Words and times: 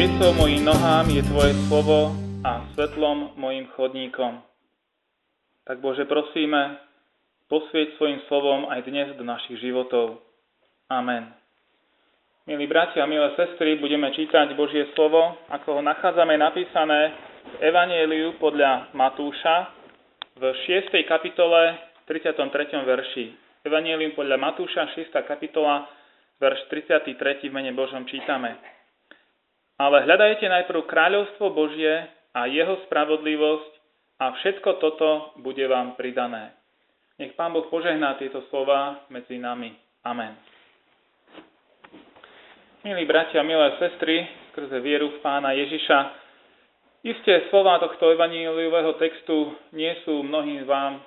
Sviecou 0.00 0.32
mojim 0.32 0.64
nohám 0.64 1.12
je 1.12 1.20
Tvoje 1.28 1.52
slovo 1.68 2.16
a 2.40 2.64
svetlom 2.72 3.36
mojim 3.36 3.68
chodníkom. 3.76 4.40
Tak 5.68 5.76
Bože, 5.84 6.08
prosíme, 6.08 6.80
posvieť 7.52 8.00
svojim 8.00 8.24
slovom 8.24 8.72
aj 8.72 8.80
dnes 8.88 9.12
do 9.20 9.28
našich 9.28 9.60
životov. 9.60 10.24
Amen. 10.88 11.28
Milí 12.48 12.64
bratia 12.64 13.04
milé 13.04 13.28
sestry, 13.36 13.76
budeme 13.76 14.08
čítať 14.16 14.56
Božie 14.56 14.88
slovo, 14.96 15.36
ako 15.52 15.68
ho 15.76 15.82
nachádzame 15.84 16.32
napísané 16.32 17.12
v 17.60 17.68
Evanieliu 17.68 18.40
podľa 18.40 18.96
Matúša 18.96 19.68
v 20.40 20.48
6. 20.64 20.96
kapitole 21.04 21.76
33. 22.08 22.40
verši. 22.88 23.24
Evanielium 23.68 24.16
podľa 24.16 24.40
Matúša, 24.40 24.96
6. 24.96 25.12
kapitola, 25.28 25.84
verš 26.40 26.72
33. 26.72 27.20
v 27.20 27.52
mene 27.52 27.76
Božom 27.76 28.08
čítame. 28.08 28.79
Ale 29.80 30.04
hľadajte 30.04 30.44
najprv 30.44 30.84
kráľovstvo 30.84 31.56
Božie 31.56 32.04
a 32.36 32.44
jeho 32.44 32.84
spravodlivosť 32.84 33.72
a 34.20 34.36
všetko 34.36 34.76
toto 34.76 35.32
bude 35.40 35.64
vám 35.64 35.96
pridané. 35.96 36.52
Nech 37.16 37.32
Pán 37.32 37.56
Boh 37.56 37.64
požehná 37.72 38.20
tieto 38.20 38.44
slova 38.52 39.08
medzi 39.08 39.40
nami. 39.40 39.72
Amen. 40.04 40.36
Milí 42.84 43.08
bratia, 43.08 43.40
milé 43.40 43.72
sestry, 43.80 44.28
skrze 44.52 44.84
vieru 44.84 45.16
v 45.16 45.18
Pána 45.24 45.56
Ježiša, 45.56 45.98
isté 47.00 47.48
slova 47.48 47.80
tohto 47.80 48.12
evaníliového 48.12 49.00
textu 49.00 49.56
nie 49.72 49.96
sú 50.04 50.20
mnohým 50.20 50.68
vám 50.68 51.00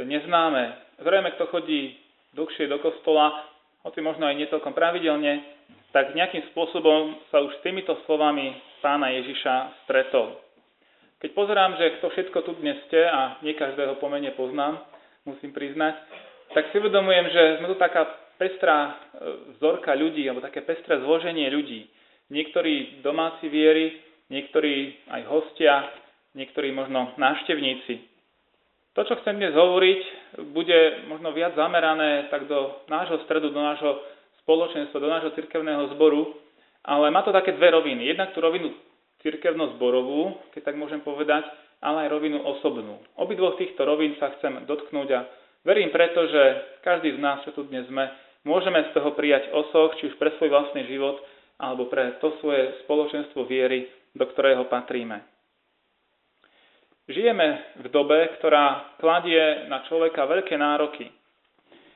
neznáme. 0.00 0.96
Zrejme, 0.96 1.28
kto 1.36 1.52
chodí 1.52 1.96
dlhšie 2.32 2.72
do 2.72 2.80
kostola, 2.80 3.52
hoci 3.84 4.00
možno 4.00 4.24
aj 4.24 4.36
niecelkom 4.40 4.72
pravidelne, 4.72 5.44
tak 5.94 6.10
nejakým 6.10 6.50
spôsobom 6.50 7.14
sa 7.30 7.38
už 7.38 7.54
s 7.54 7.62
týmito 7.62 7.94
slovami 8.02 8.50
pána 8.82 9.14
Ježiša 9.14 9.86
stretol. 9.86 10.42
Keď 11.22 11.30
pozerám, 11.38 11.78
že 11.78 12.02
kto 12.02 12.10
všetko 12.10 12.38
tu 12.42 12.58
dnes 12.58 12.74
ste 12.90 12.98
a 13.06 13.38
nie 13.46 13.54
každého 13.54 14.02
pomene 14.02 14.34
poznám, 14.34 14.82
musím 15.22 15.54
priznať, 15.54 15.94
tak 16.50 16.74
si 16.74 16.82
uvedomujem, 16.82 17.30
že 17.30 17.42
sme 17.62 17.70
tu 17.70 17.76
taká 17.78 18.10
pestrá 18.34 18.90
e, 18.90 18.92
vzorka 19.54 19.94
ľudí, 19.94 20.26
alebo 20.26 20.42
také 20.42 20.66
pestré 20.66 20.98
zloženie 20.98 21.46
ľudí. 21.46 21.86
Niektorí 22.26 22.98
domáci 23.06 23.46
viery, 23.46 24.02
niektorí 24.34 24.98
aj 25.14 25.22
hostia, 25.30 25.94
niektorí 26.34 26.74
možno 26.74 27.14
návštevníci. 27.14 28.02
To, 28.98 29.06
čo 29.06 29.14
chcem 29.22 29.38
dnes 29.38 29.54
hovoriť, 29.54 30.00
bude 30.54 31.06
možno 31.06 31.30
viac 31.30 31.54
zamerané 31.54 32.26
tak 32.34 32.50
do 32.50 32.82
nášho 32.90 33.22
stredu, 33.26 33.54
do 33.54 33.62
nášho 33.62 34.13
spoločenstvo, 34.44 35.00
do 35.00 35.08
nášho 35.08 35.32
cirkevného 35.32 35.96
zboru, 35.96 36.36
ale 36.84 37.08
má 37.08 37.24
to 37.24 37.32
také 37.32 37.56
dve 37.56 37.72
roviny. 37.72 38.12
Jednak 38.12 38.36
tú 38.36 38.44
rovinu 38.44 38.76
cirkevno-zborovú, 39.24 40.52
keď 40.52 40.70
tak 40.70 40.76
môžem 40.76 41.00
povedať, 41.00 41.48
ale 41.80 42.06
aj 42.06 42.12
rovinu 42.12 42.44
osobnú. 42.44 43.00
Obidvoch 43.16 43.56
týchto 43.56 43.88
rovín 43.88 44.16
sa 44.20 44.36
chcem 44.36 44.68
dotknúť 44.68 45.08
a 45.16 45.20
verím 45.64 45.88
preto, 45.88 46.28
že 46.28 46.42
každý 46.84 47.16
z 47.16 47.20
nás, 47.24 47.40
čo 47.48 47.56
tu 47.56 47.64
dnes 47.64 47.88
sme, 47.88 48.04
môžeme 48.44 48.84
z 48.88 48.90
toho 48.92 49.16
prijať 49.16 49.48
osoch, 49.52 49.96
či 49.96 50.12
už 50.12 50.20
pre 50.20 50.36
svoj 50.36 50.52
vlastný 50.52 50.84
život, 50.88 51.20
alebo 51.56 51.88
pre 51.88 52.20
to 52.20 52.36
svoje 52.44 52.84
spoločenstvo 52.84 53.48
viery, 53.48 53.88
do 54.12 54.28
ktorého 54.28 54.68
patríme. 54.68 55.24
Žijeme 57.04 57.80
v 57.84 57.86
dobe, 57.92 58.32
ktorá 58.40 58.96
kladie 58.96 59.68
na 59.68 59.84
človeka 59.88 60.24
veľké 60.24 60.56
nároky 60.56 61.12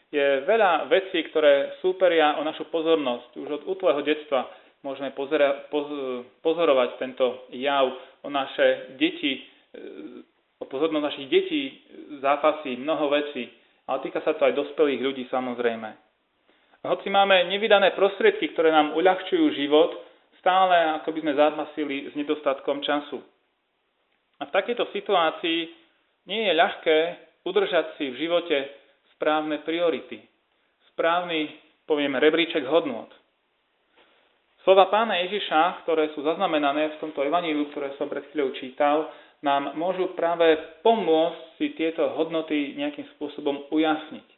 je 0.08 0.26
veľa 0.48 0.88
vecí, 0.88 1.20
ktoré 1.28 1.76
súperia 1.84 2.40
o 2.40 2.42
našu 2.44 2.68
pozornosť. 2.72 3.36
Už 3.36 3.48
od 3.60 3.62
útleho 3.68 4.00
detstva 4.00 4.48
môžeme 4.80 5.12
pozera, 5.12 5.68
poz, 5.68 5.84
pozorovať 6.40 6.96
tento 6.96 7.48
jav 7.52 7.92
o 8.24 8.28
naše 8.32 8.96
deti, 8.96 9.44
o 10.58 10.64
pozornosť 10.64 11.04
našich 11.04 11.28
detí 11.28 11.62
zápasy, 12.24 12.80
mnoho 12.80 13.12
vecí, 13.12 13.52
ale 13.84 13.98
týka 14.00 14.24
sa 14.24 14.32
to 14.32 14.48
aj 14.48 14.56
dospelých 14.56 15.04
ľudí 15.04 15.24
samozrejme. 15.28 15.92
Hoci 16.88 17.10
máme 17.10 17.50
nevydané 17.50 17.92
prostriedky, 17.92 18.54
ktoré 18.54 18.70
nám 18.70 18.94
uľahčujú 18.94 19.44
život, 19.60 19.98
stále 20.38 21.02
ako 21.02 21.10
by 21.10 21.18
sme 21.20 21.32
zápasili 21.34 21.96
s 22.08 22.14
nedostatkom 22.14 22.80
času. 22.80 23.18
A 24.38 24.46
v 24.46 24.54
takejto 24.54 24.86
situácii 24.94 25.58
nie 26.30 26.46
je 26.46 26.52
ľahké 26.54 26.96
udržať 27.42 27.98
si 27.98 28.14
v 28.14 28.20
živote 28.22 28.56
správne 29.18 29.66
priority, 29.66 30.22
správny, 30.94 31.50
poviem, 31.90 32.14
rebríček 32.22 32.62
hodnot. 32.70 33.10
Slova 34.62 34.86
pána 34.86 35.18
Ježiša, 35.26 35.82
ktoré 35.82 36.14
sú 36.14 36.22
zaznamenané 36.22 36.94
v 36.94 37.00
tomto 37.02 37.26
evaníliu, 37.26 37.66
ktoré 37.74 37.98
som 37.98 38.06
pred 38.06 38.22
chvíľou 38.30 38.54
čítal, 38.54 39.10
nám 39.42 39.74
môžu 39.74 40.14
práve 40.14 40.54
pomôcť 40.86 41.58
si 41.58 41.74
tieto 41.74 42.14
hodnoty 42.14 42.78
nejakým 42.78 43.06
spôsobom 43.18 43.66
ujasniť. 43.74 44.28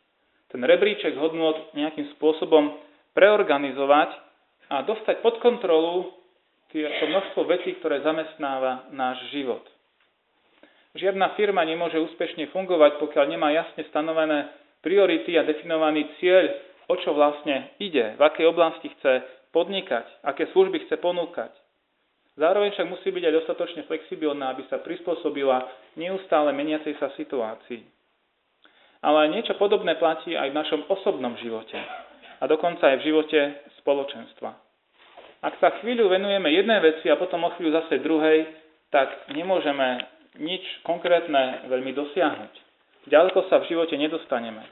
Ten 0.48 0.64
rebríček 0.64 1.12
hodnot 1.20 1.76
nejakým 1.76 2.16
spôsobom 2.16 2.80
preorganizovať 3.12 4.16
a 4.72 4.80
dostať 4.88 5.20
pod 5.20 5.44
kontrolu 5.44 6.16
to 6.70 7.04
množstvo 7.10 7.50
vecí, 7.50 7.74
ktoré 7.82 7.98
zamestnáva 8.06 8.86
náš 8.94 9.18
život. 9.34 9.66
Žiadna 10.94 11.34
firma 11.34 11.66
nemôže 11.66 11.98
úspešne 11.98 12.50
fungovať, 12.50 13.02
pokiaľ 13.02 13.24
nemá 13.30 13.50
jasne 13.50 13.82
stanovené 13.90 14.59
priority 14.80 15.36
a 15.36 15.46
definovaný 15.46 16.08
cieľ, 16.20 16.50
o 16.90 16.94
čo 16.98 17.14
vlastne 17.14 17.70
ide, 17.78 18.18
v 18.18 18.22
akej 18.22 18.46
oblasti 18.50 18.90
chce 18.98 19.22
podnikať, 19.54 20.06
aké 20.26 20.50
služby 20.50 20.86
chce 20.86 20.98
ponúkať. 20.98 21.52
Zároveň 22.38 22.72
však 22.72 22.88
musí 22.88 23.08
byť 23.12 23.24
aj 23.26 23.36
dostatočne 23.42 23.82
flexibilná, 23.84 24.54
aby 24.54 24.64
sa 24.70 24.80
prispôsobila 24.80 25.66
neustále 25.98 26.54
meniacej 26.56 26.96
sa 26.96 27.12
situácii. 27.18 27.84
Ale 29.00 29.32
niečo 29.32 29.56
podobné 29.56 29.96
platí 29.96 30.36
aj 30.36 30.48
v 30.52 30.58
našom 30.58 30.80
osobnom 30.88 31.36
živote 31.40 31.76
a 32.40 32.44
dokonca 32.48 32.88
aj 32.88 32.96
v 33.00 33.06
živote 33.12 33.40
spoločenstva. 33.84 34.50
Ak 35.40 35.56
sa 35.56 35.72
chvíľu 35.80 36.12
venujeme 36.12 36.52
jednej 36.52 36.80
veci 36.84 37.08
a 37.08 37.16
potom 37.16 37.48
o 37.48 37.52
chvíľu 37.56 37.80
zase 37.80 38.04
druhej, 38.04 38.44
tak 38.92 39.08
nemôžeme 39.32 40.04
nič 40.36 40.60
konkrétne 40.84 41.64
veľmi 41.68 41.96
dosiahnuť. 41.96 42.69
Ďaleko 43.08 43.48
sa 43.48 43.64
v 43.64 43.68
živote 43.72 43.96
nedostaneme. 43.96 44.66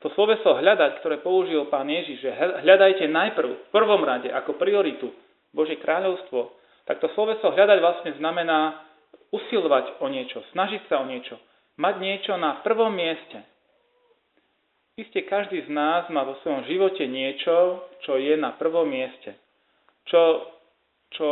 To 0.00 0.08
sloveso 0.16 0.56
hľadať, 0.56 1.00
ktoré 1.04 1.20
použil 1.20 1.68
pán 1.68 1.84
Ježiš, 1.84 2.24
že 2.24 2.32
hľadajte 2.64 3.04
najprv, 3.04 3.48
v 3.48 3.72
prvom 3.72 4.00
rade, 4.00 4.32
ako 4.32 4.56
prioritu 4.56 5.12
Božie 5.52 5.76
kráľovstvo, 5.76 6.56
tak 6.88 7.04
to 7.04 7.12
sloveso 7.12 7.52
hľadať 7.52 7.78
vlastne 7.84 8.12
znamená 8.16 8.80
usilovať 9.28 10.00
o 10.00 10.08
niečo, 10.08 10.40
snažiť 10.56 10.88
sa 10.88 11.04
o 11.04 11.08
niečo, 11.08 11.36
mať 11.76 11.94
niečo 12.00 12.32
na 12.40 12.64
prvom 12.64 12.88
mieste. 12.96 13.44
Isté 14.96 15.24
každý 15.28 15.64
z 15.64 15.70
nás 15.72 16.08
má 16.08 16.24
vo 16.24 16.36
svojom 16.40 16.64
živote 16.64 17.04
niečo, 17.04 17.84
čo 18.04 18.16
je 18.16 18.36
na 18.40 18.56
prvom 18.56 18.88
mieste, 18.88 19.36
čo, 20.08 20.48
čo, 21.12 21.28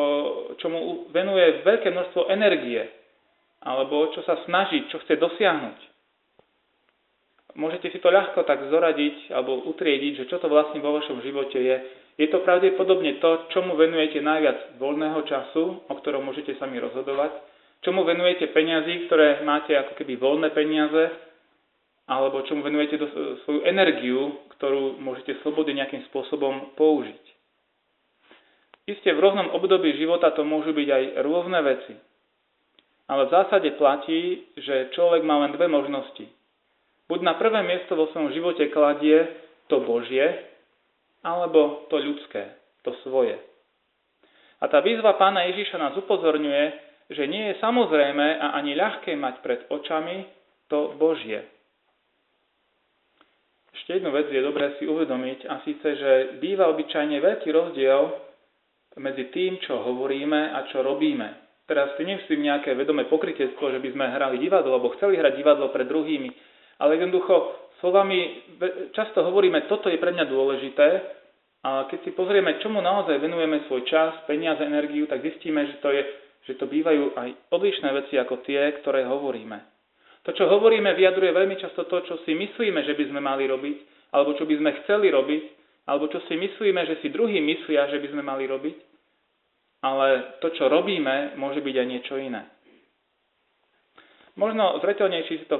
čo 0.60 0.66
mu 0.68 1.08
venuje 1.08 1.64
veľké 1.64 1.88
množstvo 1.88 2.32
energie, 2.32 2.97
alebo 3.62 4.14
čo 4.14 4.22
sa 4.22 4.38
snaží, 4.46 4.86
čo 4.90 5.02
chce 5.02 5.18
dosiahnuť. 5.18 5.78
Môžete 7.58 7.90
si 7.90 7.98
to 7.98 8.12
ľahko 8.12 8.46
tak 8.46 8.70
zoradiť 8.70 9.34
alebo 9.34 9.66
utriediť, 9.66 10.22
že 10.22 10.28
čo 10.30 10.38
to 10.38 10.46
vlastne 10.46 10.78
vo 10.78 10.94
vašom 10.94 11.18
živote 11.26 11.58
je. 11.58 11.76
Je 12.18 12.26
to 12.30 12.42
pravdepodobne 12.42 13.18
to, 13.22 13.50
čomu 13.54 13.78
venujete 13.78 14.22
najviac 14.22 14.78
voľného 14.78 15.22
času, 15.26 15.86
o 15.86 15.94
ktorom 15.98 16.26
môžete 16.26 16.58
sami 16.58 16.78
rozhodovať, 16.82 17.30
čomu 17.82 18.02
venujete 18.02 18.50
peniazy, 18.50 19.06
ktoré 19.06 19.42
máte 19.46 19.74
ako 19.74 19.94
keby 19.98 20.18
voľné 20.18 20.50
peniaze, 20.50 21.14
alebo 22.10 22.42
čomu 22.46 22.66
venujete 22.66 22.96
do, 22.98 23.06
svoju 23.46 23.62
energiu, 23.66 24.48
ktorú 24.58 24.98
môžete 24.98 25.38
slobodne 25.42 25.78
nejakým 25.78 26.06
spôsobom 26.10 26.74
použiť. 26.74 27.22
Isté 28.88 29.12
v 29.12 29.20
rôznom 29.20 29.52
období 29.52 29.92
života 30.00 30.32
to 30.32 30.42
môžu 30.48 30.72
byť 30.72 30.88
aj 30.88 31.04
rôzne 31.20 31.60
veci. 31.60 31.94
Ale 33.08 33.24
v 33.24 33.32
zásade 33.32 33.70
platí, 33.80 34.44
že 34.60 34.92
človek 34.92 35.24
má 35.24 35.40
len 35.40 35.56
dve 35.56 35.64
možnosti. 35.64 36.28
Buď 37.08 37.20
na 37.24 37.34
prvé 37.40 37.64
miesto 37.64 37.96
vo 37.96 38.12
svojom 38.12 38.36
živote 38.36 38.68
kladie 38.68 39.24
to 39.72 39.80
Božie, 39.80 40.44
alebo 41.24 41.88
to 41.88 41.96
ľudské, 41.96 42.52
to 42.84 42.92
svoje. 43.08 43.40
A 44.60 44.68
tá 44.68 44.84
výzva 44.84 45.16
pána 45.16 45.48
Ježiša 45.48 45.80
nás 45.80 45.94
upozorňuje, 45.96 46.64
že 47.08 47.24
nie 47.24 47.48
je 47.48 47.60
samozrejme 47.64 48.36
a 48.36 48.52
ani 48.60 48.76
ľahké 48.76 49.16
mať 49.16 49.34
pred 49.40 49.60
očami 49.72 50.28
to 50.68 50.92
Božie. 51.00 51.48
Ešte 53.72 54.04
jednu 54.04 54.12
vec 54.12 54.28
je 54.28 54.44
dobré 54.44 54.76
si 54.76 54.84
uvedomiť 54.84 55.48
a 55.48 55.64
síce, 55.64 55.86
že 55.96 56.12
býva 56.44 56.68
obyčajne 56.68 57.16
veľký 57.24 57.48
rozdiel 57.48 58.02
medzi 59.00 59.32
tým, 59.32 59.56
čo 59.64 59.80
hovoríme 59.80 60.52
a 60.52 60.68
čo 60.68 60.84
robíme. 60.84 61.47
Teraz 61.68 61.92
si 62.00 62.02
nemyslím 62.08 62.48
nejaké 62.48 62.72
vedomé 62.72 63.04
pokrytectvo, 63.12 63.68
že 63.68 63.76
by 63.76 63.88
sme 63.92 64.08
hrali 64.08 64.40
divadlo, 64.40 64.72
alebo 64.72 64.96
chceli 64.96 65.20
hrať 65.20 65.36
divadlo 65.36 65.68
pred 65.68 65.84
druhými, 65.84 66.32
ale 66.80 66.96
jednoducho 66.96 67.68
slovami 67.84 68.48
často 68.96 69.20
hovoríme, 69.20 69.68
toto 69.68 69.92
je 69.92 70.00
pre 70.00 70.16
mňa 70.16 70.24
dôležité, 70.32 70.88
a 71.58 71.90
keď 71.90 71.98
si 72.06 72.10
pozrieme, 72.14 72.62
čomu 72.62 72.78
naozaj 72.78 73.18
venujeme 73.18 73.66
svoj 73.66 73.82
čas, 73.90 74.14
peniaze, 74.30 74.62
energiu, 74.62 75.10
tak 75.10 75.20
zistíme, 75.26 75.66
že 75.66 75.76
to, 75.82 75.90
je, 75.90 76.02
že 76.46 76.54
to 76.54 76.70
bývajú 76.70 77.18
aj 77.18 77.28
odlišné 77.50 77.88
veci 77.98 78.14
ako 78.14 78.46
tie, 78.46 78.78
ktoré 78.78 79.02
hovoríme. 79.04 79.58
To, 80.22 80.30
čo 80.30 80.46
hovoríme, 80.46 80.94
vyjadruje 80.94 81.34
veľmi 81.34 81.56
často 81.58 81.84
to, 81.90 81.98
čo 82.06 82.22
si 82.22 82.32
myslíme, 82.32 82.80
že 82.86 82.94
by 82.94 83.04
sme 83.10 83.20
mali 83.20 83.50
robiť, 83.50 83.76
alebo 84.14 84.38
čo 84.38 84.46
by 84.46 84.54
sme 84.54 84.70
chceli 84.84 85.10
robiť, 85.10 85.44
alebo 85.90 86.06
čo 86.08 86.22
si 86.30 86.38
myslíme, 86.38 86.80
že 86.86 87.02
si 87.02 87.10
druhý 87.10 87.42
myslia, 87.42 87.90
že 87.90 87.98
by 87.98 88.08
sme 88.16 88.22
mali 88.22 88.46
robiť, 88.46 88.76
ale 89.82 90.38
to, 90.42 90.50
čo 90.54 90.66
robíme, 90.66 91.38
môže 91.38 91.62
byť 91.62 91.74
aj 91.74 91.86
niečo 91.86 92.14
iné. 92.18 92.46
Možno 94.38 94.78
zretelnejšie 94.82 95.42
si 95.42 95.46
to 95.50 95.58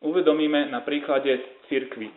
uvedomíme 0.00 0.72
na 0.72 0.80
príklade 0.80 1.40
cirkvy. 1.68 2.08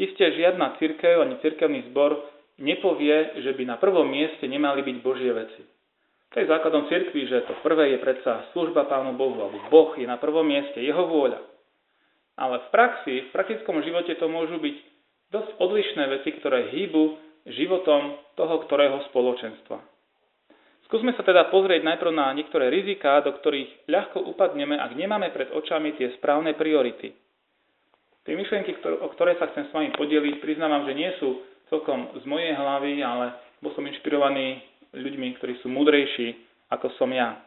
Isté 0.00 0.32
žiadna 0.32 0.80
cirkev 0.80 1.20
ani 1.20 1.36
cirkevný 1.44 1.92
zbor 1.92 2.16
nepovie, 2.56 3.36
že 3.44 3.52
by 3.52 3.68
na 3.68 3.76
prvom 3.76 4.08
mieste 4.08 4.48
nemali 4.48 4.80
byť 4.80 4.96
Božie 5.04 5.32
veci. 5.32 5.62
To 6.32 6.40
je 6.40 6.48
základom 6.48 6.88
cirkvi, 6.88 7.28
že 7.28 7.44
to 7.44 7.60
prvé 7.60 7.92
je 7.92 7.98
predsa 8.00 8.48
služba 8.56 8.88
Pánu 8.88 9.12
Bohu, 9.12 9.36
alebo 9.36 9.60
Boh 9.68 9.92
je 10.00 10.08
na 10.08 10.16
prvom 10.16 10.48
mieste, 10.48 10.80
Jeho 10.80 11.04
vôľa. 11.04 11.44
Ale 12.40 12.64
v 12.64 12.68
praxi, 12.72 13.14
v 13.28 13.32
praktickom 13.36 13.84
živote 13.84 14.16
to 14.16 14.24
môžu 14.32 14.56
byť 14.56 14.76
dosť 15.28 15.50
odlišné 15.60 16.04
veci, 16.08 16.32
ktoré 16.40 16.72
hýbu 16.72 17.20
životom 17.52 18.16
toho 18.40 18.64
ktorého 18.64 19.04
spoločenstva. 19.12 19.91
Skúsme 20.92 21.16
sa 21.16 21.24
teda 21.24 21.48
pozrieť 21.48 21.88
najprv 21.88 22.12
na 22.12 22.28
niektoré 22.36 22.68
riziká, 22.68 23.24
do 23.24 23.32
ktorých 23.32 23.88
ľahko 23.88 24.28
upadneme, 24.28 24.76
ak 24.76 24.92
nemáme 24.92 25.32
pred 25.32 25.48
očami 25.48 25.96
tie 25.96 26.12
správne 26.20 26.52
priority. 26.52 27.16
Tie 28.28 28.36
myšlienky, 28.36 28.76
o 29.00 29.08
ktoré 29.16 29.40
sa 29.40 29.48
chcem 29.48 29.66
s 29.66 29.72
vami 29.72 29.88
podeliť, 29.96 30.44
priznávam, 30.44 30.84
že 30.84 30.92
nie 30.92 31.08
sú 31.16 31.48
celkom 31.72 32.12
z 32.20 32.28
mojej 32.28 32.52
hlavy, 32.52 33.00
ale 33.00 33.32
bol 33.64 33.72
som 33.72 33.88
inšpirovaný 33.88 34.60
ľuďmi, 34.92 35.40
ktorí 35.40 35.64
sú 35.64 35.72
múdrejší 35.72 36.36
ako 36.68 36.92
som 37.00 37.08
ja. 37.08 37.40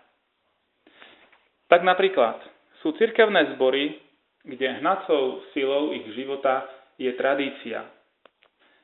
Tak 1.70 1.86
napríklad 1.86 2.42
sú 2.82 2.98
cirkevné 2.98 3.54
zbory, 3.54 3.94
kde 4.42 4.82
hnacou 4.82 5.46
silou 5.54 5.94
ich 5.94 6.18
života 6.18 6.66
je 6.98 7.14
tradícia. 7.14 7.86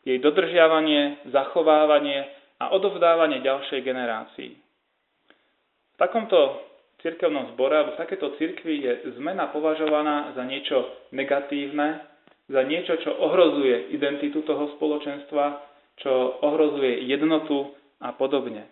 Jej 0.06 0.22
dodržiavanie, 0.22 1.34
zachovávanie 1.34 2.41
a 2.62 2.70
odovzdávanie 2.70 3.42
ďalšej 3.42 3.82
generácii. 3.82 4.52
V 4.54 5.96
takomto 5.98 6.62
cirkevnom 7.02 7.58
zbore 7.58 7.82
alebo 7.82 7.98
v 7.98 8.02
takéto 8.06 8.38
cirkvi 8.38 8.86
je 8.86 8.94
zmena 9.18 9.50
považovaná 9.50 10.38
za 10.38 10.46
niečo 10.46 11.10
negatívne, 11.10 12.06
za 12.46 12.62
niečo, 12.62 13.02
čo 13.02 13.18
ohrozuje 13.18 13.90
identitu 13.98 14.46
toho 14.46 14.78
spoločenstva, 14.78 15.66
čo 15.98 16.38
ohrozuje 16.46 17.10
jednotu 17.10 17.74
a 17.98 18.14
podobne. 18.14 18.70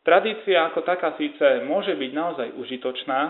Tradícia 0.00 0.72
ako 0.72 0.88
taká 0.88 1.12
síce 1.20 1.60
môže 1.68 1.92
byť 1.92 2.10
naozaj 2.16 2.48
užitočná, 2.56 3.20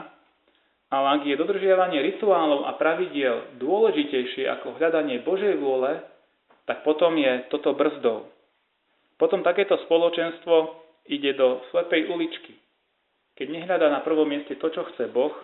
ale 0.89 1.07
ak 1.19 1.23
je 1.27 1.35
dodržiavanie 1.35 1.99
rituálov 2.15 2.71
a 2.71 2.79
pravidiel 2.79 3.59
dôležitejšie 3.59 4.47
ako 4.47 4.79
hľadanie 4.79 5.21
Božej 5.27 5.59
vôle, 5.59 5.99
tak 6.71 6.87
potom 6.87 7.19
je 7.19 7.51
toto 7.51 7.75
brzdou. 7.75 8.31
Potom 9.19 9.43
takéto 9.43 9.75
spoločenstvo 9.85 10.79
ide 11.11 11.35
do 11.35 11.61
slepej 11.75 12.07
uličky, 12.09 12.55
keď 13.35 13.47
nehľadá 13.51 13.91
na 13.91 14.01
prvom 14.07 14.31
mieste 14.31 14.55
to, 14.57 14.71
čo 14.71 14.87
chce 14.95 15.11
Boh, 15.11 15.35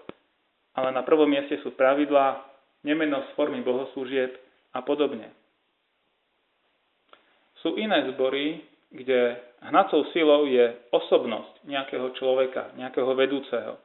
ale 0.78 0.94
na 0.94 1.02
prvom 1.02 1.26
mieste 1.26 1.58
sú 1.62 1.74
pravidlá, 1.74 2.42
nemenosť 2.86 3.34
formy 3.34 3.62
bohoslúžieb 3.66 4.30
a 4.74 4.80
podobne. 4.82 5.30
Sú 7.64 7.74
iné 7.80 8.12
zbory, 8.12 8.60
kde 8.94 9.40
hnacou 9.64 10.06
silou 10.14 10.46
je 10.46 10.70
osobnosť 10.92 11.66
nejakého 11.66 12.12
človeka, 12.20 12.76
nejakého 12.78 13.10
vedúceho. 13.16 13.80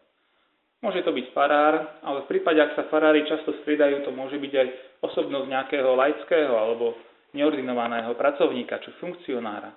Môže 0.80 1.04
to 1.04 1.12
byť 1.12 1.36
farár, 1.36 2.00
ale 2.04 2.24
v 2.24 2.30
prípade, 2.38 2.60
ak 2.60 2.76
sa 2.76 2.88
farári 2.88 3.28
často 3.28 3.52
striedajú, 3.64 4.04
to 4.04 4.12
môže 4.16 4.38
byť 4.40 4.54
aj 4.54 4.68
osobnosť 5.04 5.48
nejakého 5.48 5.92
laického 5.96 6.54
alebo 6.56 6.96
neordinovaného 7.34 8.14
pracovníka 8.18 8.82
či 8.82 8.94
funkcionára. 8.98 9.74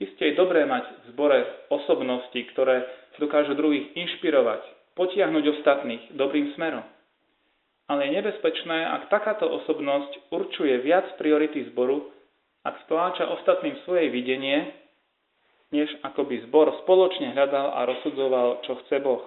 Isté 0.00 0.32
je 0.32 0.40
dobré 0.40 0.64
mať 0.64 0.88
v 0.88 1.04
zbore 1.12 1.38
osobnosti, 1.68 2.40
ktoré 2.56 2.88
dokážu 3.20 3.52
druhých 3.52 3.92
inšpirovať, 3.92 4.64
potiahnuť 4.96 5.44
ostatných 5.60 6.02
dobrým 6.16 6.56
smerom. 6.56 6.82
Ale 7.84 8.08
je 8.08 8.16
nebezpečné, 8.16 8.86
ak 8.96 9.12
takáto 9.12 9.44
osobnosť 9.44 10.32
určuje 10.32 10.80
viac 10.80 11.04
priority 11.20 11.68
zboru, 11.68 12.08
ak 12.64 12.80
stláča 12.88 13.28
ostatným 13.28 13.76
svoje 13.84 14.08
videnie, 14.08 14.72
než 15.68 15.92
ako 16.00 16.24
by 16.24 16.48
zbor 16.48 16.66
spoločne 16.86 17.36
hľadal 17.36 17.76
a 17.76 17.84
rozsudzoval, 17.84 18.64
čo 18.64 18.80
chce 18.84 19.04
Boh. 19.04 19.22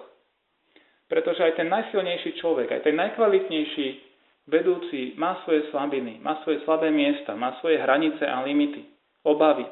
Pretože 1.06 1.44
aj 1.44 1.60
ten 1.60 1.68
najsilnejší 1.70 2.40
človek, 2.42 2.72
aj 2.74 2.82
ten 2.88 2.96
najkvalitnejší 2.98 4.13
vedúci 4.48 5.16
má 5.16 5.40
svoje 5.44 5.68
slabiny, 5.72 6.20
má 6.20 6.40
svoje 6.44 6.60
slabé 6.68 6.92
miesta, 6.92 7.32
má 7.36 7.56
svoje 7.60 7.80
hranice 7.80 8.24
a 8.24 8.44
limity, 8.44 8.84
obavy, 9.24 9.64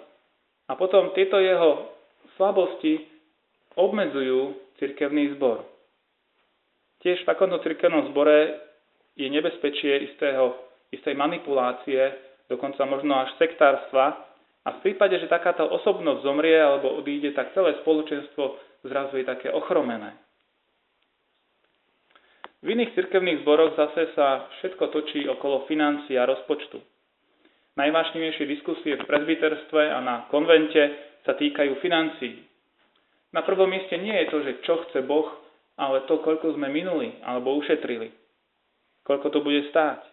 a 0.71 0.73
potom 0.79 1.13
tieto 1.13 1.37
jeho 1.37 1.93
slabosti 2.41 3.05
obmedzujú 3.77 4.57
cirkevný 4.81 5.37
zbor. 5.37 5.69
Tiež 7.05 7.21
v 7.21 7.29
takomto 7.29 7.59
cirkevnom 7.61 8.09
zbore 8.15 8.63
je 9.19 9.29
nebezpečie 9.29 10.09
istého, 10.13 10.57
istej 10.95 11.13
manipulácie, 11.13 12.01
dokonca 12.49 12.89
možno 12.89 13.21
až 13.21 13.37
sektárstva. 13.37 14.33
A 14.63 14.79
v 14.79 14.83
prípade, 14.87 15.19
že 15.19 15.27
takáto 15.27 15.67
osobnosť 15.67 16.23
zomrie 16.23 16.55
alebo 16.55 16.95
odíde, 16.95 17.35
tak 17.35 17.51
celé 17.53 17.75
spoločenstvo 17.83 18.57
zrazu 18.87 19.19
je 19.19 19.27
také 19.27 19.51
ochromené. 19.51 20.15
V 22.63 22.67
iných 22.71 22.95
cirkevných 22.95 23.43
zboroch 23.43 23.75
zase 23.75 24.15
sa 24.15 24.47
všetko 24.59 24.85
točí 24.95 25.27
okolo 25.27 25.67
financií 25.67 26.15
a 26.15 26.31
rozpočtu. 26.31 26.79
Najvážnejšie 27.75 28.47
diskusie 28.47 28.95
v 28.95 29.09
prezbiterstve 29.09 29.83
a 29.91 29.99
na 29.99 30.31
konvente 30.31 30.95
sa 31.27 31.35
týkajú 31.35 31.83
financií. 31.83 32.39
Na 33.35 33.43
prvom 33.43 33.67
mieste 33.67 33.99
nie 33.99 34.15
je 34.15 34.27
to, 34.31 34.39
že 34.47 34.53
čo 34.63 34.75
chce 34.87 35.03
Boh, 35.03 35.27
ale 35.75 36.05
to, 36.07 36.21
koľko 36.23 36.55
sme 36.55 36.69
minuli 36.71 37.19
alebo 37.25 37.57
ušetrili. 37.59 38.13
Koľko 39.03 39.27
to 39.35 39.41
bude 39.43 39.67
stáť. 39.73 40.05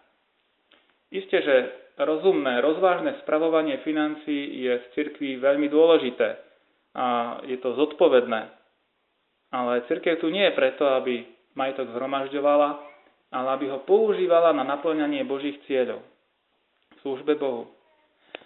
Isté, 1.14 1.44
že 1.44 1.56
rozumné, 2.00 2.58
rozvážne 2.64 3.20
spravovanie 3.22 3.78
financií 3.86 4.66
je 4.66 4.74
v 4.74 4.86
cirkvi 4.96 5.38
veľmi 5.38 5.68
dôležité 5.68 6.38
a 6.96 7.38
je 7.46 7.60
to 7.60 7.76
zodpovedné. 7.76 8.50
Ale 9.50 9.86
cirkev 9.86 10.18
tu 10.22 10.30
nie 10.30 10.46
je 10.48 10.56
preto, 10.56 10.86
aby 10.86 11.26
majetok 11.54 11.90
zhromažďovala, 11.94 12.68
ale 13.30 13.48
aby 13.54 13.66
ho 13.70 13.82
používala 13.86 14.50
na 14.54 14.66
naplňanie 14.66 15.22
Božích 15.26 15.58
cieľov 15.66 16.02
službe 17.00 17.36
Bohu. 17.40 17.68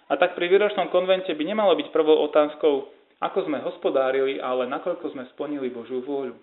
A 0.06 0.14
tak 0.20 0.36
pri 0.36 0.46
výročnom 0.46 0.92
konvente 0.92 1.32
by 1.32 1.42
nemalo 1.42 1.74
byť 1.74 1.88
prvou 1.90 2.22
otázkou, 2.28 2.86
ako 3.18 3.38
sme 3.48 3.64
hospodárili, 3.64 4.36
ale 4.38 4.68
nakoľko 4.68 5.16
sme 5.16 5.24
splnili 5.34 5.72
Božiu 5.72 6.04
vôľu. 6.04 6.36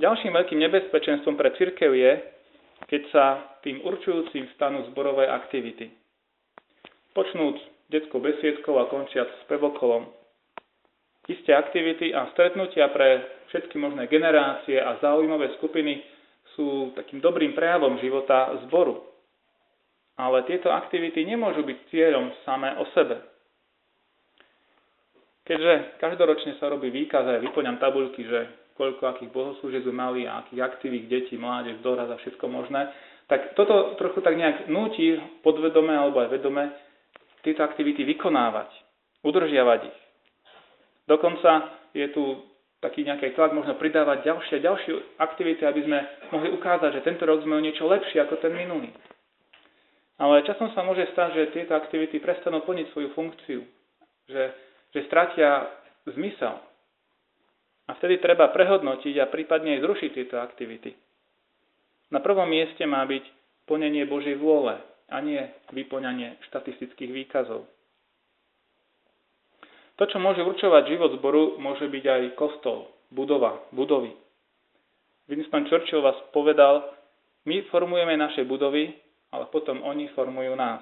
Ďalším 0.00 0.32
veľkým 0.32 0.60
nebezpečenstvom 0.62 1.36
pre 1.36 1.52
cirkev 1.58 1.92
je, 1.92 2.12
keď 2.88 3.02
sa 3.12 3.24
tým 3.60 3.84
určujúcim 3.84 4.48
stanú 4.56 4.86
zborové 4.90 5.28
aktivity. 5.28 5.92
Počnúc 7.12 7.60
detskou 7.92 8.24
besiedkou 8.24 8.80
a 8.80 8.88
končiac 8.88 9.28
s 9.28 9.42
pevokolom. 9.52 10.08
Isté 11.30 11.54
aktivity 11.54 12.10
a 12.10 12.26
stretnutia 12.34 12.90
pre 12.90 13.22
všetky 13.54 13.78
možné 13.78 14.10
generácie 14.10 14.80
a 14.82 14.98
záujmové 14.98 15.54
skupiny 15.62 16.02
sú 16.58 16.90
takým 16.98 17.22
dobrým 17.22 17.54
prejavom 17.54 17.94
života 18.02 18.50
zboru. 18.66 19.06
Ale 20.18 20.44
tieto 20.44 20.68
aktivity 20.68 21.22
nemôžu 21.22 21.62
byť 21.62 21.78
cieľom 21.94 22.34
samé 22.42 22.74
o 22.76 22.84
sebe. 22.90 23.22
Keďže 25.42 25.98
každoročne 25.98 26.58
sa 26.58 26.70
robí 26.70 26.90
výkaz 26.90 27.26
a 27.26 27.38
ja 27.38 27.40
vyplňam 27.42 27.78
tabuľky, 27.78 28.22
že 28.26 28.40
koľko 28.78 29.02
akých 29.10 29.30
bohoslúžieb 29.34 29.82
sme 29.86 29.94
mali 29.94 30.20
a 30.26 30.42
akých 30.42 30.62
aktivít 30.62 31.10
detí, 31.10 31.34
mládež, 31.38 31.82
doraz 31.82 32.10
a 32.10 32.18
všetko 32.18 32.46
možné, 32.46 32.90
tak 33.26 33.54
toto 33.54 33.94
trochu 33.98 34.20
tak 34.22 34.34
nejak 34.34 34.66
núti 34.68 35.18
podvedome 35.46 35.94
alebo 35.94 36.22
aj 36.22 36.34
vedome 36.34 36.70
tieto 37.42 37.62
aktivity 37.62 38.06
vykonávať. 38.06 38.70
udržiavať 39.22 39.80
ich. 39.86 40.01
Dokonca 41.06 41.72
je 41.92 42.06
tu 42.14 42.38
taký 42.82 43.06
nejaký 43.06 43.38
tlak 43.38 43.54
možno 43.54 43.78
pridávať 43.78 44.26
ďalšie 44.26 44.58
ďalšie 44.58 44.92
aktivity, 45.22 45.62
aby 45.62 45.80
sme 45.86 45.98
mohli 46.34 46.50
ukázať, 46.50 46.98
že 46.98 47.06
tento 47.06 47.22
rok 47.22 47.42
sme 47.46 47.54
o 47.58 47.62
niečo 47.62 47.86
lepšie 47.86 48.18
ako 48.26 48.42
ten 48.42 48.50
minulý. 48.50 48.90
Ale 50.18 50.46
časom 50.46 50.70
sa 50.74 50.82
môže 50.82 51.06
stať, 51.14 51.34
že 51.34 51.54
tieto 51.54 51.74
aktivity 51.78 52.18
prestanú 52.18 52.62
plniť 52.62 52.86
svoju 52.90 53.10
funkciu, 53.14 53.62
že, 54.26 54.44
že 54.94 55.00
stratia 55.06 55.66
zmysel. 56.10 56.58
A 57.90 57.98
vtedy 57.98 58.22
treba 58.22 58.50
prehodnotiť 58.50 59.18
a 59.18 59.30
prípadne 59.30 59.78
aj 59.78 59.82
zrušiť 59.82 60.10
tieto 60.14 60.38
aktivity. 60.38 60.94
Na 62.14 62.22
prvom 62.22 62.46
mieste 62.46 62.86
má 62.86 63.02
byť 63.02 63.24
plnenie 63.66 64.06
Božej 64.06 64.38
vôle 64.38 64.78
a 65.10 65.16
nie 65.18 65.42
vyplňanie 65.74 66.38
štatistických 66.50 67.10
výkazov. 67.10 67.66
To, 70.00 70.04
čo 70.08 70.16
môže 70.16 70.40
určovať 70.40 70.88
život 70.88 71.10
zboru, 71.20 71.60
môže 71.60 71.84
byť 71.84 72.04
aj 72.04 72.22
kostol, 72.40 72.88
budova, 73.12 73.60
budovy. 73.76 74.16
Winston 75.28 75.68
Churchill 75.68 76.00
vás 76.00 76.16
povedal, 76.32 76.88
my 77.44 77.66
formujeme 77.68 78.16
naše 78.16 78.46
budovy, 78.48 78.94
ale 79.32 79.44
potom 79.52 79.84
oni 79.84 80.08
formujú 80.16 80.54
nás. 80.56 80.80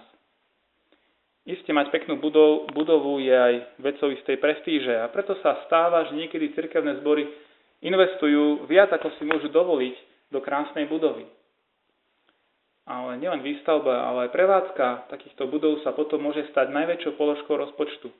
Isté 1.48 1.72
mať 1.72 1.88
peknú 1.90 2.20
budov, 2.20 2.68
budovu 2.70 3.18
je 3.18 3.32
aj 3.32 3.54
vecou 3.80 4.12
istej 4.12 4.36
prestíže 4.36 4.92
a 4.92 5.08
preto 5.08 5.34
sa 5.40 5.64
stáva, 5.64 6.04
že 6.06 6.14
niekedy 6.14 6.52
cirkevné 6.52 7.00
zbory 7.00 7.26
investujú 7.80 8.68
viac, 8.68 8.92
ako 8.92 9.08
si 9.16 9.24
môžu 9.24 9.48
dovoliť 9.48 9.96
do 10.28 10.38
krásnej 10.44 10.84
budovy. 10.86 11.24
Ale 12.84 13.16
nielen 13.16 13.40
výstavba, 13.40 14.04
ale 14.04 14.28
aj 14.28 14.34
prevádzka 14.34 14.86
takýchto 15.08 15.48
budov 15.48 15.80
sa 15.80 15.96
potom 15.96 16.20
môže 16.20 16.44
stať 16.52 16.74
najväčšou 16.74 17.16
položkou 17.16 17.56
rozpočtu. 17.56 18.12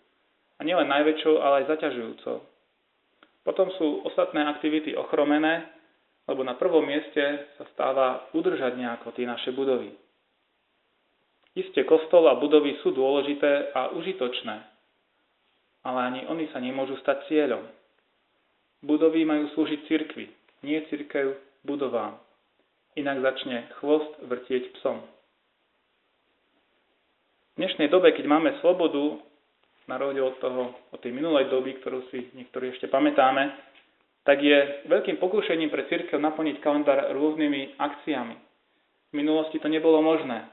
A 0.61 0.65
nielen 0.65 0.93
najväčšou, 0.93 1.41
ale 1.41 1.65
aj 1.65 1.73
zaťažujúcou. 1.73 2.37
Potom 3.49 3.73
sú 3.81 4.05
ostatné 4.05 4.45
aktivity 4.45 4.93
ochromené, 4.93 5.65
lebo 6.29 6.45
na 6.45 6.53
prvom 6.55 6.85
mieste 6.85 7.49
sa 7.57 7.65
stáva 7.73 8.29
udržať 8.37 8.77
nejako 8.77 9.17
tie 9.17 9.25
naše 9.25 9.57
budovy. 9.57 9.97
Isté 11.57 11.83
kostol 11.83 12.29
a 12.31 12.39
budovy 12.39 12.79
sú 12.85 12.93
dôležité 12.95 13.75
a 13.75 13.91
užitočné, 13.97 14.57
ale 15.83 15.99
ani 16.13 16.21
oni 16.29 16.47
sa 16.55 16.63
nemôžu 16.63 16.95
stať 17.03 17.27
cieľom. 17.27 17.65
Budovy 18.85 19.27
majú 19.27 19.51
slúžiť 19.57 19.81
cirkvi, 19.89 20.31
nie 20.63 20.79
cirkev 20.93 21.35
budovám. 21.65 22.21
Inak 22.95 23.25
začne 23.25 23.67
chvost 23.81 24.13
vrtieť 24.23 24.77
psom. 24.79 25.01
V 27.57 27.67
dnešnej 27.67 27.89
dobe, 27.91 28.13
keď 28.15 28.29
máme 28.29 28.55
slobodu 28.63 29.19
na 29.91 29.99
rozdiel 29.99 30.31
od, 30.31 30.39
toho, 30.39 30.71
od 30.95 30.99
tej 31.03 31.11
minulej 31.11 31.51
doby, 31.51 31.83
ktorú 31.83 32.07
si 32.15 32.31
niektorí 32.39 32.71
ešte 32.71 32.87
pamätáme, 32.87 33.51
tak 34.23 34.39
je 34.39 34.87
veľkým 34.87 35.19
pokúšením 35.19 35.75
pre 35.75 35.91
církev 35.91 36.23
naplniť 36.23 36.63
kalendár 36.63 37.11
rôznymi 37.11 37.75
akciami. 37.83 38.37
V 39.11 39.13
minulosti 39.19 39.59
to 39.59 39.67
nebolo 39.67 39.99
možné. 39.99 40.47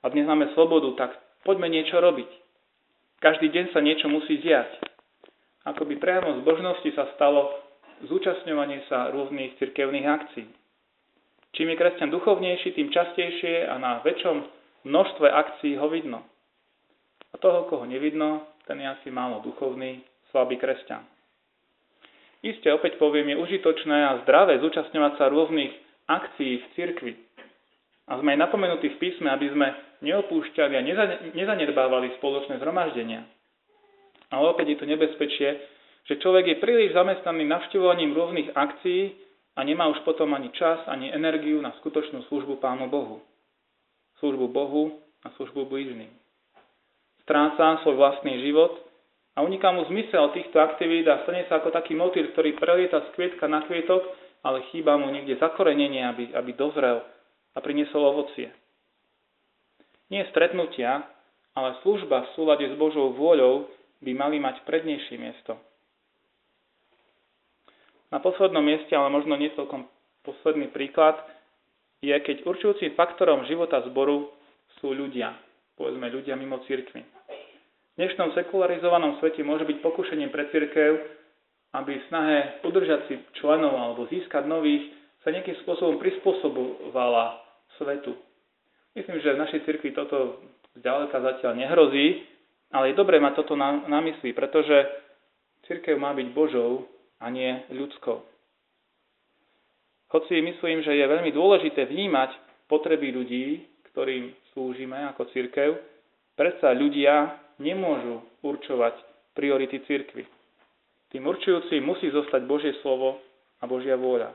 A 0.00 0.08
dnes 0.08 0.24
máme 0.24 0.48
slobodu, 0.56 0.88
tak 0.96 1.12
poďme 1.44 1.68
niečo 1.68 2.00
robiť. 2.00 2.30
Každý 3.20 3.52
deň 3.52 3.76
sa 3.76 3.84
niečo 3.84 4.08
musí 4.08 4.40
diať. 4.40 4.80
Akoby 5.68 5.98
z 6.00 6.40
božnosti 6.46 6.88
sa 6.94 7.10
stalo 7.18 7.52
zúčastňovanie 8.06 8.86
sa 8.86 9.10
rôznych 9.12 9.58
cirkevných 9.58 10.06
akcií. 10.06 10.46
Čím 11.56 11.72
je 11.72 11.80
kresťan 11.80 12.12
duchovnejší, 12.12 12.76
tým 12.76 12.92
častejšie 12.92 13.66
a 13.66 13.74
na 13.80 14.04
väčšom 14.04 14.36
množstve 14.84 15.26
akcií 15.26 15.74
ho 15.80 15.88
vidno. 15.88 16.22
A 17.36 17.40
toho, 17.44 17.68
koho 17.68 17.84
nevidno, 17.84 18.48
ten 18.64 18.80
je 18.80 18.88
asi 18.88 19.12
málo 19.12 19.44
duchovný, 19.44 20.00
slabý 20.32 20.56
kresťan. 20.56 21.04
Isté 22.40 22.72
opäť 22.72 22.96
poviem, 22.96 23.28
je 23.28 23.36
užitočné 23.36 23.92
a 23.92 24.24
zdravé 24.24 24.56
zúčastňovať 24.64 25.12
sa 25.20 25.28
rôznych 25.28 25.68
akcií 26.08 26.64
v 26.64 26.66
cirkvi. 26.72 27.12
A 28.08 28.16
sme 28.24 28.32
aj 28.32 28.40
napomenutí 28.40 28.88
v 28.88 29.00
písme, 29.04 29.28
aby 29.28 29.52
sme 29.52 29.68
neopúšťali 30.00 30.80
a 30.80 30.86
nezanedbávali 31.36 32.16
spoločné 32.16 32.56
zhromaždenia. 32.56 33.28
Ale 34.32 34.56
opäť 34.56 34.72
je 34.72 34.78
to 34.80 34.86
nebezpečie, 34.88 35.60
že 36.08 36.16
človek 36.24 36.56
je 36.56 36.62
príliš 36.64 36.96
zamestnaný 36.96 37.44
navštevovaním 37.52 38.16
rôznych 38.16 38.48
akcií 38.56 39.12
a 39.52 39.60
nemá 39.60 39.92
už 39.92 40.00
potom 40.08 40.32
ani 40.32 40.48
čas, 40.56 40.80
ani 40.88 41.12
energiu 41.12 41.60
na 41.60 41.76
skutočnú 41.84 42.24
službu 42.32 42.64
Pánu 42.64 42.88
Bohu. 42.88 43.20
Službu 44.24 44.48
Bohu 44.48 45.04
a 45.20 45.28
službu 45.36 45.68
blížnym 45.68 46.15
stráca 47.26 47.82
svoj 47.82 47.98
vlastný 47.98 48.38
život 48.46 48.86
a 49.34 49.42
uniká 49.42 49.74
mu 49.74 49.82
zmysel 49.90 50.30
týchto 50.30 50.62
aktivít 50.62 51.10
a 51.10 51.26
stane 51.26 51.42
sa 51.50 51.58
ako 51.58 51.74
taký 51.74 51.98
motýl, 51.98 52.30
ktorý 52.30 52.54
prelieta 52.54 53.02
z 53.02 53.08
kvietka 53.18 53.50
na 53.50 53.66
kvietok, 53.66 54.00
ale 54.46 54.62
chýba 54.70 54.94
mu 54.94 55.10
niekde 55.10 55.36
zakorenenie, 55.42 56.06
aby, 56.06 56.30
aby 56.38 56.54
dozrel 56.54 57.02
a 57.52 57.58
priniesol 57.58 58.14
ovocie. 58.14 58.54
Nie 60.06 60.22
stretnutia, 60.30 61.02
ale 61.58 61.82
služba 61.82 62.30
v 62.30 62.32
súlade 62.38 62.64
s 62.70 62.78
Božou 62.78 63.10
vôľou 63.10 63.66
by 64.06 64.12
mali 64.14 64.38
mať 64.38 64.62
prednejšie 64.62 65.18
miesto. 65.18 65.58
Na 68.14 68.22
poslednom 68.22 68.62
mieste, 68.62 68.94
ale 68.94 69.10
možno 69.10 69.34
nie 69.34 69.50
celkom 69.58 69.90
posledný 70.22 70.70
príklad, 70.70 71.18
je, 71.98 72.14
keď 72.14 72.46
určujúcim 72.46 72.94
faktorom 72.94 73.48
života 73.50 73.82
zboru 73.82 74.30
sú 74.78 74.94
ľudia, 74.94 75.34
povedzme 75.74 76.06
ľudia 76.06 76.38
mimo 76.38 76.62
církvy. 76.70 77.15
V 77.96 78.04
dnešnom 78.04 78.36
sekularizovanom 78.36 79.16
svete 79.24 79.40
môže 79.40 79.64
byť 79.64 79.80
pokušením 79.80 80.28
pre 80.28 80.52
církev, 80.52 81.00
aby 81.72 81.96
v 81.96 82.06
snahe 82.12 82.60
udržať 82.60 83.08
si 83.08 83.16
členov 83.40 83.72
alebo 83.72 84.04
získať 84.12 84.44
nových 84.44 84.92
sa 85.24 85.32
nejakým 85.32 85.56
spôsobom 85.64 85.96
prispôsobovala 85.96 87.40
svetu. 87.80 88.12
Myslím, 88.92 89.16
že 89.24 89.32
v 89.32 89.40
našej 89.40 89.64
cirkvi 89.64 89.96
toto 89.96 90.44
zďaleka 90.76 91.24
zatiaľ 91.24 91.56
nehrozí, 91.56 92.20
ale 92.68 92.92
je 92.92 93.00
dobré 93.00 93.16
mať 93.16 93.40
toto 93.40 93.56
na, 93.56 93.80
na 93.88 94.04
mysli, 94.04 94.36
pretože 94.36 94.76
církev 95.64 95.96
má 95.96 96.12
byť 96.12 96.36
Božou 96.36 96.84
a 97.16 97.32
nie 97.32 97.64
ľudskou. 97.72 98.20
Hoci 100.12 100.44
myslím, 100.44 100.84
že 100.84 100.92
je 100.92 101.12
veľmi 101.16 101.32
dôležité 101.32 101.88
vnímať 101.88 102.36
potreby 102.68 103.08
ľudí, 103.08 103.64
ktorým 103.88 104.36
slúžime 104.52 105.00
ako 105.16 105.32
církev, 105.32 105.80
predsa 106.36 106.76
ľudia 106.76 107.45
nemôžu 107.62 108.24
určovať 108.44 108.94
priority 109.36 109.84
cirkvy. 109.84 110.24
Tým 111.12 111.22
určujúcim 111.24 111.80
musí 111.80 112.10
zostať 112.10 112.44
Božie 112.44 112.74
slovo 112.82 113.20
a 113.60 113.64
Božia 113.64 113.94
vôľa. 113.94 114.34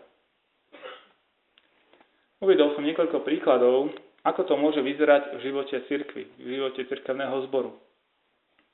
Uvedol 2.41 2.73
som 2.73 2.81
niekoľko 2.81 3.21
príkladov, 3.21 3.93
ako 4.25 4.41
to 4.49 4.55
môže 4.57 4.81
vyzerať 4.81 5.37
v 5.37 5.39
živote 5.45 5.77
cirkvy, 5.85 6.23
v 6.41 6.47
živote 6.57 6.81
cirkevného 6.89 7.45
zboru. 7.49 7.77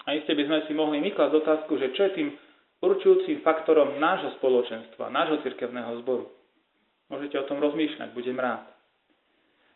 A 0.08 0.16
iste 0.16 0.32
by 0.32 0.44
sme 0.48 0.60
si 0.68 0.72
mohli 0.72 1.04
vyklásť 1.04 1.36
otázku, 1.36 1.75
že 1.75 1.92
čo 1.92 2.08
je 2.08 2.16
tým 2.16 2.30
určujúcim 2.80 3.44
faktorom 3.44 4.00
nášho 4.00 4.39
spoločenstva, 4.39 5.12
nášho 5.12 5.44
cirkevného 5.44 6.00
zboru. 6.00 6.32
Môžete 7.12 7.39
o 7.44 7.48
tom 7.48 7.60
rozmýšľať, 7.60 8.16
budem 8.16 8.39
rád. 8.39 8.77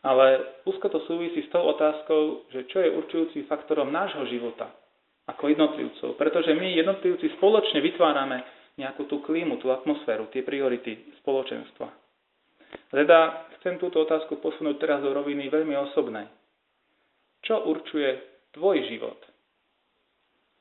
Ale 0.01 0.57
úzko 0.65 0.89
to 0.89 1.05
súvisí 1.05 1.45
s 1.45 1.51
tou 1.53 1.61
otázkou, 1.61 2.49
že 2.49 2.65
čo 2.73 2.81
je 2.81 2.89
určujúci 2.89 3.45
faktorom 3.45 3.93
nášho 3.93 4.25
života 4.29 4.73
ako 5.29 5.53
jednotlivcov. 5.53 6.17
Pretože 6.17 6.57
my 6.57 6.73
jednotlivci 6.73 7.37
spoločne 7.37 7.79
vytvárame 7.79 8.41
nejakú 8.81 9.05
tú 9.05 9.21
klímu, 9.21 9.61
tú 9.61 9.69
atmosféru, 9.69 10.31
tie 10.33 10.41
priority 10.41 11.13
spoločenstva. 11.21 11.87
Teda 12.89 13.45
chcem 13.59 13.77
túto 13.77 14.01
otázku 14.01 14.39
posunúť 14.41 14.79
teraz 14.79 14.99
do 15.03 15.11
roviny 15.11 15.51
veľmi 15.51 15.75
osobnej. 15.91 16.25
Čo 17.45 17.67
určuje 17.67 18.09
tvoj 18.55 18.77
život? 18.89 19.19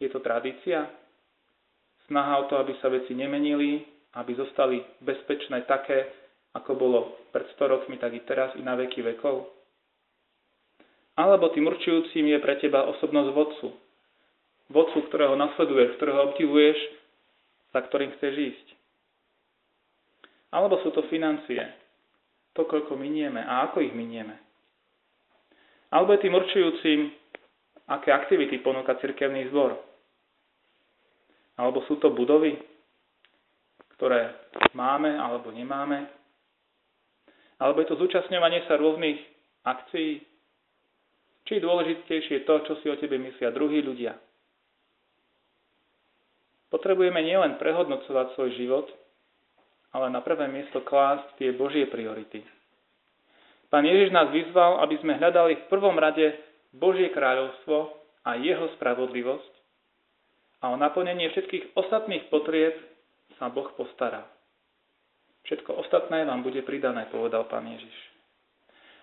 Je 0.00 0.08
to 0.08 0.20
tradícia? 0.20 0.88
Snaha 2.08 2.42
o 2.42 2.48
to, 2.50 2.58
aby 2.58 2.74
sa 2.82 2.90
veci 2.90 3.14
nemenili, 3.14 3.84
aby 4.18 4.32
zostali 4.34 4.82
bezpečné 4.98 5.62
také, 5.70 6.19
ako 6.54 6.70
bolo 6.74 6.98
pred 7.30 7.46
100 7.54 7.72
rokmi, 7.72 7.96
tak 7.98 8.10
i 8.14 8.22
teraz, 8.26 8.54
i 8.58 8.62
na 8.62 8.74
veky 8.74 9.06
vekov? 9.14 9.46
Alebo 11.14 11.52
tým 11.52 11.68
určujúcim 11.68 12.26
je 12.26 12.38
pre 12.42 12.58
teba 12.58 12.88
osobnosť 12.96 13.30
vodcu. 13.30 13.68
Vodcu, 14.70 14.98
ktorého 15.10 15.34
nasleduješ, 15.34 15.98
ktorého 15.98 16.30
obdivuješ, 16.30 16.78
za 17.70 17.80
ktorým 17.86 18.14
chceš 18.18 18.34
ísť. 18.54 18.66
Alebo 20.50 20.82
sú 20.82 20.90
to 20.90 21.06
financie. 21.06 21.62
To, 22.58 22.66
koľko 22.66 22.98
minieme 22.98 23.42
a 23.46 23.70
ako 23.70 23.86
ich 23.86 23.94
minieme. 23.94 24.34
Alebo 25.90 26.14
je 26.14 26.22
tým 26.26 26.34
určujúcim, 26.34 26.98
aké 27.90 28.10
aktivity 28.10 28.58
ponúka 28.62 28.98
cirkevný 28.98 29.50
zbor. 29.50 29.78
Alebo 31.58 31.82
sú 31.86 31.98
to 32.02 32.10
budovy, 32.10 32.58
ktoré 33.98 34.34
máme 34.74 35.14
alebo 35.14 35.52
nemáme, 35.54 36.19
alebo 37.60 37.84
je 37.84 37.92
to 37.92 38.00
zúčastňovanie 38.00 38.64
sa 38.64 38.80
rôznych 38.80 39.20
akcií? 39.68 40.24
Či 41.44 41.50
je 41.60 41.64
dôležitejšie 41.64 42.48
to, 42.48 42.54
čo 42.64 42.72
si 42.80 42.88
o 42.88 42.96
tebe 42.96 43.20
myslia 43.20 43.52
druhí 43.52 43.84
ľudia? 43.84 44.16
potrebujeme 46.70 47.20
nielen 47.20 47.58
prehodnocovať 47.58 48.38
svoj 48.38 48.50
život, 48.56 48.86
ale 49.90 50.06
na 50.08 50.22
prvé 50.22 50.46
miesto 50.46 50.80
klásť 50.86 51.36
tie 51.36 51.50
Božie 51.50 51.90
priority. 51.90 52.46
Pán 53.68 53.82
Ježiš 53.82 54.14
nás 54.14 54.30
vyzval, 54.30 54.82
aby 54.86 54.98
sme 55.02 55.18
hľadali 55.18 55.58
v 55.58 55.68
prvom 55.70 55.98
rade 55.98 56.34
Božie 56.70 57.10
kráľovstvo 57.10 57.90
a 58.22 58.38
jeho 58.38 58.70
spravodlivosť 58.78 59.52
a 60.62 60.70
o 60.70 60.76
naplnenie 60.78 61.30
všetkých 61.34 61.74
ostatných 61.74 62.30
potrieb 62.30 62.78
sa 63.38 63.50
Boh 63.50 63.66
postará. 63.74 64.26
Všetko 65.44 65.74
ostatné 65.80 66.24
vám 66.24 66.42
bude 66.42 66.62
pridané, 66.62 67.08
povedal 67.08 67.48
pán 67.48 67.66
Ježiš. 67.66 67.96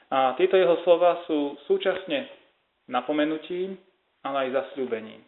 A 0.07 0.37
tieto 0.39 0.55
jeho 0.55 0.79
slova 0.87 1.23
sú 1.27 1.59
súčasne 1.67 2.31
napomenutím, 2.87 3.75
ale 4.23 4.47
aj 4.47 4.63
zasľúbením. 4.63 5.19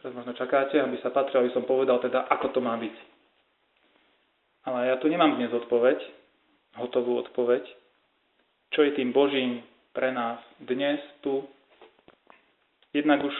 Teraz 0.00 0.16
možno 0.16 0.32
čakáte, 0.32 0.80
aby 0.80 0.96
sa 1.04 1.12
patril, 1.12 1.44
aby 1.44 1.52
som 1.52 1.68
povedal 1.68 2.00
teda, 2.00 2.24
ako 2.28 2.56
to 2.56 2.60
má 2.60 2.72
byť. 2.76 2.96
Ale 4.68 4.92
ja 4.92 4.96
tu 4.96 5.08
nemám 5.08 5.36
dnes 5.36 5.52
odpoveď, 5.52 6.00
hotovú 6.80 7.20
odpoveď, 7.20 7.64
čo 8.72 8.80
je 8.84 8.96
tým 8.96 9.12
Božím 9.12 9.60
pre 9.92 10.08
nás 10.12 10.40
dnes, 10.60 11.00
tu. 11.20 11.44
Jednak 12.96 13.24
už 13.24 13.36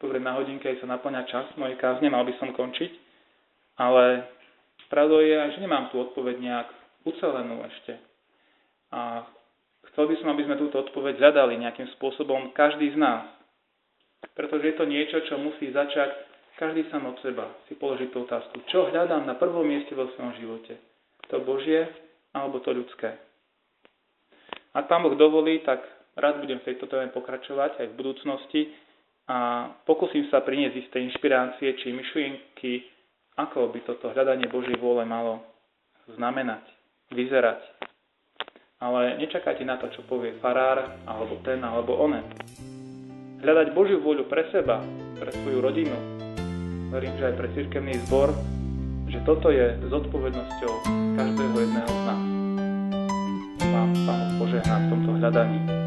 pozrieť 0.00 0.24
na 0.24 0.36
hodinke, 0.36 0.68
sa 0.80 0.88
naplňa 0.88 1.22
čas 1.28 1.46
mojej 1.56 1.76
kázne, 1.80 2.08
mal 2.08 2.24
by 2.24 2.32
som 2.40 2.52
končiť, 2.52 3.03
ale 3.78 4.28
pravdou 4.88 5.18
je 5.22 5.34
aj, 5.34 5.50
že 5.58 5.64
nemám 5.64 5.90
tú 5.90 6.02
odpoveď 6.02 6.36
nejak 6.38 6.68
ucelenú 7.04 7.62
ešte. 7.66 7.98
A 8.94 9.26
chcel 9.90 10.06
by 10.06 10.14
som, 10.22 10.28
aby 10.30 10.46
sme 10.46 10.60
túto 10.60 10.78
odpoveď 10.80 11.18
zadali 11.18 11.58
nejakým 11.58 11.90
spôsobom 11.98 12.54
každý 12.54 12.94
z 12.94 12.98
nás. 12.98 13.26
Pretože 14.38 14.72
je 14.72 14.76
to 14.78 14.86
niečo, 14.86 15.18
čo 15.26 15.36
musí 15.36 15.74
začať 15.74 16.34
každý 16.54 16.86
sám 16.90 17.10
od 17.10 17.18
seba 17.18 17.50
si 17.66 17.74
položiť 17.74 18.14
tú 18.14 18.22
otázku, 18.22 18.62
čo 18.70 18.86
hľadám 18.86 19.26
na 19.26 19.34
prvom 19.34 19.66
mieste 19.66 19.90
vo 19.98 20.06
svojom 20.14 20.38
živote. 20.38 20.78
To 21.34 21.42
Božie 21.42 21.90
alebo 22.30 22.62
to 22.62 22.70
ľudské. 22.70 23.18
Ak 24.74 24.90
Pán 24.90 25.02
Boh 25.02 25.14
dovolí, 25.18 25.62
tak 25.66 25.82
rád 26.14 26.42
budem 26.42 26.62
v 26.62 26.66
tejto 26.70 26.86
téme 26.86 27.10
pokračovať 27.10 27.78
aj 27.78 27.86
v 27.90 27.98
budúcnosti 27.98 28.62
a 29.30 29.70
pokúsim 29.86 30.26
sa 30.30 30.42
priniesť 30.42 30.76
isté 30.78 30.98
inšpirácie 31.02 31.74
či 31.78 31.94
myšlienky, 31.94 32.72
ako 33.34 33.74
by 33.74 33.82
toto 33.82 34.14
hľadanie 34.14 34.46
Božej 34.46 34.78
vôle 34.78 35.02
malo 35.02 35.42
znamenať, 36.14 36.62
vyzerať. 37.10 37.60
Ale 38.78 39.18
nečakajte 39.18 39.64
na 39.66 39.80
to, 39.80 39.90
čo 39.90 40.06
povie 40.06 40.38
farár, 40.38 40.98
alebo 41.08 41.40
ten, 41.42 41.58
alebo 41.64 41.98
onen. 41.98 42.22
Hľadať 43.42 43.74
Božiu 43.74 43.98
vôľu 43.98 44.28
pre 44.30 44.46
seba, 44.54 44.80
pre 45.18 45.30
svoju 45.42 45.58
rodinu, 45.60 45.96
verím, 46.94 47.14
že 47.18 47.32
aj 47.32 47.34
pre 47.38 47.48
cirkevný 47.58 47.94
zbor, 48.06 48.30
že 49.10 49.18
toto 49.26 49.50
je 49.50 49.78
zodpovednosťou 49.88 50.72
každého 51.18 51.56
jedného 51.58 51.90
z 51.90 52.02
nás. 52.06 52.22
Vám 53.74 53.90
Pán 54.06 54.22
požehná 54.38 54.76
v 54.78 54.86
tomto 54.94 55.10
hľadaní. 55.18 55.83